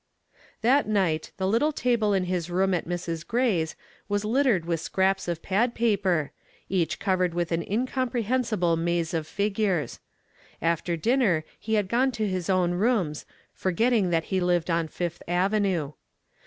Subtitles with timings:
[0.61, 3.21] That night the little table in his room at Mrs.
[3.23, 3.75] Gray's
[4.09, 6.31] was littered with scraps of pad paper,
[6.69, 9.99] each covered with an incomprehensible maze of figures.
[10.59, 15.21] After dinner he had gone to his own rooms, forgetting that he lived on Fifth
[15.27, 15.91] Avenue.